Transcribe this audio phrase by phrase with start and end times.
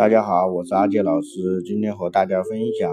[0.00, 2.90] 大家好，我是阿杰老师，今天和大家分享，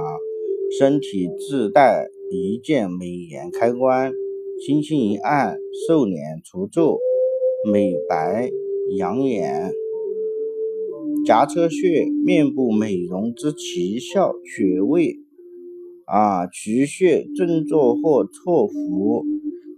[0.77, 4.11] 身体自带一键美颜开关，
[4.59, 5.57] 轻轻一按，
[5.87, 6.99] 瘦脸除皱，
[7.71, 8.49] 美白
[8.97, 9.71] 养眼。
[11.25, 15.15] 颊车穴，面部美容之奇效穴位
[16.07, 19.23] 啊，取穴正坐或错伏，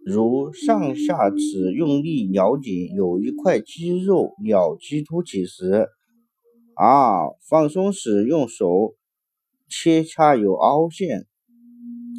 [0.04, 5.86] 如上下齿用力咬紧有一块肌肉咬肌凸起时。
[6.80, 8.96] 啊，放松时用手
[9.68, 11.26] 切掐有凹陷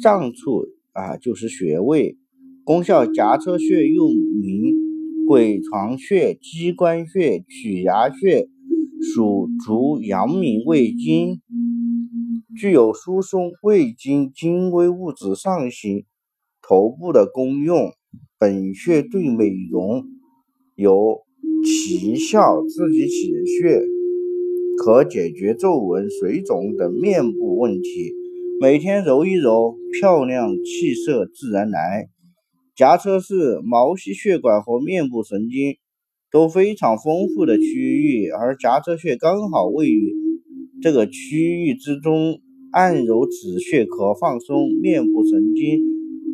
[0.03, 2.15] 胀处啊，就是穴位。
[2.63, 4.75] 功效：颊车穴又名
[5.27, 8.49] 鬼床穴、鸡冠穴、曲崖穴，
[9.15, 11.41] 属足阳明胃经，
[12.55, 16.05] 具有疏松胃经精微物质上行
[16.61, 17.91] 头部的功用。
[18.37, 20.03] 本穴对美容
[20.75, 21.23] 有
[21.65, 23.90] 奇效，自己起穴。
[24.77, 28.13] 可解决皱纹、水肿等面部问题，
[28.59, 32.09] 每天揉一揉，漂亮气色自然来。
[32.75, 35.75] 颊车是毛细血管和面部神经
[36.31, 40.13] 都非常丰富的区域，而颊车穴刚好位于
[40.81, 42.39] 这个区域之中，
[42.71, 45.79] 按揉此穴可放松面部神经，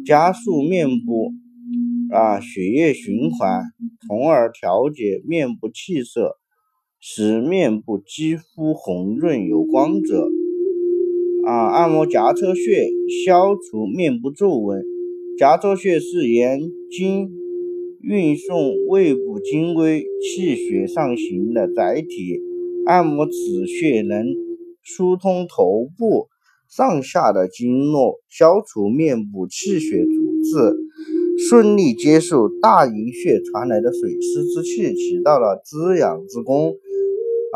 [0.05, 1.33] 加速面部
[2.13, 3.63] 啊血液循环，
[4.07, 6.37] 从而调节面部气色。
[7.09, 10.27] 使面部肌肤红润有光泽。
[11.45, 12.85] 啊，按摩颊车穴，
[13.25, 14.83] 消除面部皱纹。
[15.37, 16.59] 颊车穴是沿
[16.91, 17.29] 经
[18.01, 22.41] 运送胃部精微气血上行的载体，
[22.85, 24.25] 按摩此穴能
[24.83, 26.27] 疏通头部
[26.69, 30.11] 上下的经络，消除面部气血阻
[30.43, 36.75] 滞，顺利接受大营穴传来的水湿之气，起到了滋养之功。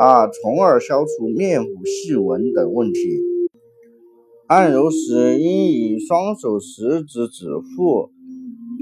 [0.02, 3.00] 啊，从而消除面部细纹等问题。
[4.48, 8.10] 按揉时应以双手食指指腹，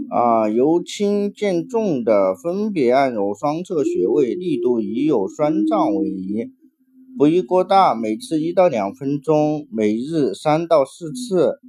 [0.09, 6.51] 啊，由轻渐重的分别按揉双侧穴位，力度以有酸胀为宜，
[7.17, 7.93] 不宜过大。
[7.93, 11.59] 每次一到两分钟，每日三到四次。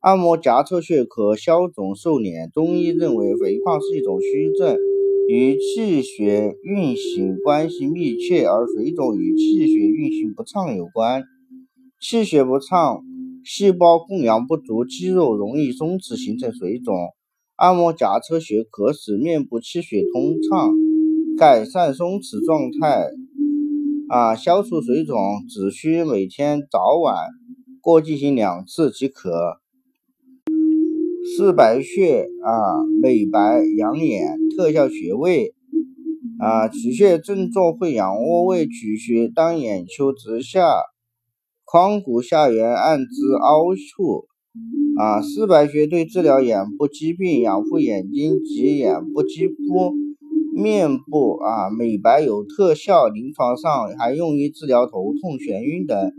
[0.00, 2.50] 按摩颊侧穴可消肿瘦脸。
[2.50, 4.76] 中医认为，肥胖是一种虚症。
[5.28, 11.24] 与气血运行关系密切，而水肿与气血运行不畅有关。
[12.00, 13.02] 气血不畅，
[13.44, 16.94] 细胞供氧不足，肌肉容易松弛，形成水肿。
[17.56, 20.72] 按摩颊车穴可使面部气血通畅，
[21.36, 23.08] 改善松弛状态，
[24.08, 25.16] 啊，消除水肿，
[25.48, 27.16] 只需每天早晚
[27.82, 29.58] 各进行两次即可。
[31.36, 35.54] 四白穴啊，美白养眼特效穴位
[36.40, 40.66] 啊，取穴正坐会仰卧位取穴，当眼球直下，
[41.64, 44.24] 眶骨下缘按之凹处
[44.98, 45.20] 啊。
[45.20, 49.92] 四白穴对治疗眼部疾病、养护眼睛及眼部肌肤、
[50.54, 56.12] 面部啊美白有特效，临床上还用于治疗头痛、眩晕等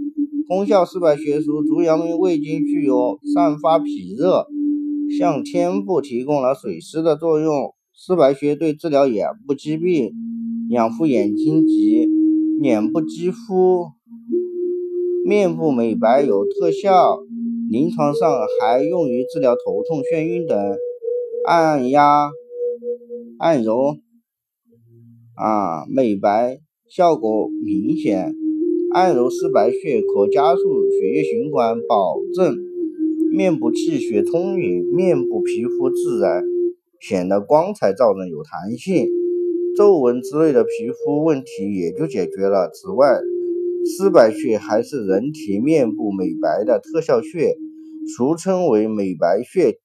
[0.47, 0.85] 功效。
[0.85, 4.45] 四白穴属足阳明胃经，具有散发脾热。
[5.17, 7.73] 向天部提供了水湿的作用。
[7.99, 10.11] 丝白穴对治疗眼部疾病、
[10.69, 12.07] 养护眼睛及
[12.61, 13.87] 脸部肌肤、
[15.25, 17.17] 面部美白有特效。
[17.71, 18.29] 临床上
[18.61, 20.55] 还用于治疗头痛、眩晕等。
[21.47, 22.29] 按压、
[23.39, 23.95] 按揉
[25.35, 28.31] 啊，美白效果明显。
[28.93, 32.55] 按揉丝白穴可加速血液循环，保证。
[33.31, 36.43] 面部气血充盈，面部皮肤自然
[36.99, 39.07] 显得光彩照人、有弹性，
[39.77, 42.69] 皱纹之类的皮肤问题也就解决了。
[42.73, 43.19] 此外，
[43.85, 47.55] 丝白穴还是人体面部美白的特效穴，
[48.15, 49.79] 俗称为美白穴。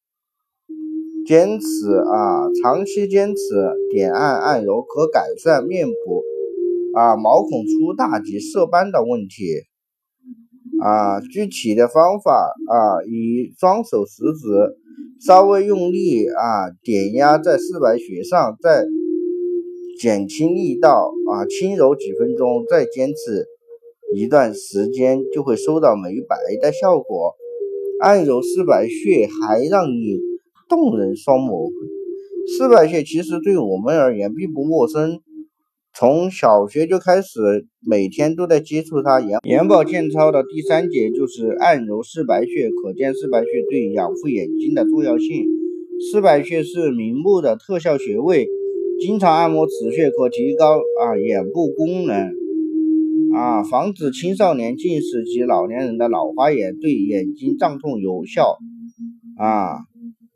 [1.25, 3.43] 坚持啊，长期坚持
[3.93, 6.25] 点按按揉，可改善面部
[6.95, 9.63] 啊毛孔粗大及色斑的问题。
[10.81, 12.33] 啊，具体的方法
[12.67, 14.49] 啊，以双手食指
[15.25, 18.85] 稍微用力啊，点压在四白穴上，再
[20.01, 23.47] 减轻力道啊，轻揉几分钟，再坚持
[24.17, 27.35] 一段时间，就会收到美白的效果。
[28.01, 30.19] 按揉四白穴还让你
[30.69, 31.71] 动人双眸。
[32.59, 35.21] 四白穴其实对我们而言并不陌生。
[35.95, 39.21] 从小学就开始，每天都在接触它。
[39.21, 45.45] 眼眼保健操的第三节就是按揉四白穴，可见四白穴对养护眼睛的重要性。
[46.11, 48.49] 四白穴是明目的特效穴位，
[49.01, 52.33] 经常按摩此穴可提高啊眼部功能，
[53.37, 58.57] 啊，防止青少年近视及老年人的老花眼，对眼睛胀痛有效。
[59.37, 59.85] 啊，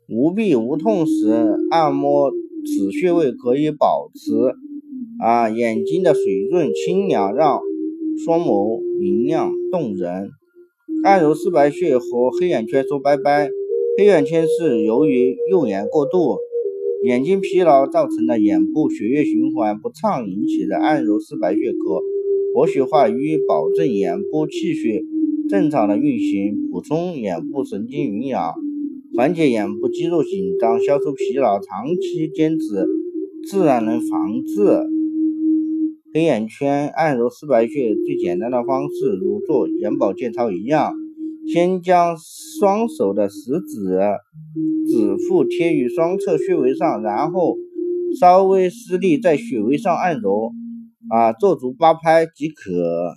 [0.07, 4.55] 无痹无痛时按摩此穴位可以保持
[5.19, 7.59] 啊眼睛的水润清凉，让
[8.23, 10.29] 双眸明亮动人。
[11.03, 13.49] 按揉四白穴和黑眼圈说拜拜。
[13.97, 16.37] 黑眼圈是由于用眼过度、
[17.03, 20.77] 眼睛疲劳造成的眼部血液循环不畅引起的。
[20.77, 22.01] 按揉四白穴可。
[22.53, 25.03] 活血化瘀，保证眼部气血
[25.49, 28.51] 正常的运行，补充眼部神经营养，
[29.15, 31.59] 缓解眼部肌肉紧张，消除疲劳。
[31.59, 31.65] 长
[32.01, 32.85] 期坚持，
[33.47, 34.96] 自然能防治
[36.17, 36.87] 黑眼圈。
[36.87, 40.95] 按揉四白穴最简单的方式，如做眼保健操一样，
[41.53, 43.99] 先将双手的食指、
[44.87, 47.55] 指腹贴于双侧穴位上，然后
[48.19, 50.49] 稍微施力在穴位上按揉。
[51.07, 53.13] 啊，做足八拍即可。